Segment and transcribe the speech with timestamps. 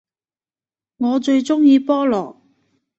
[0.97, 2.35] 我最鍾意菠蘿